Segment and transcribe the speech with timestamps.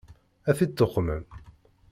[0.49, 1.23] Ad t-id-tuqmem?